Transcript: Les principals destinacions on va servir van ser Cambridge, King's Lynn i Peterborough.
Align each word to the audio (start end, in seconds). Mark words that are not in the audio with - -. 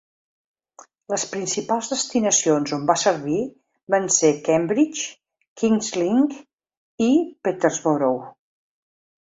Les 1.13 1.25
principals 1.33 1.89
destinacions 1.91 2.73
on 2.77 2.87
va 2.93 2.95
servir 3.03 3.37
van 3.95 4.09
ser 4.17 4.33
Cambridge, 4.49 5.05
King's 5.63 5.93
Lynn 6.01 6.29
i 7.09 7.13
Peterborough. 7.47 8.29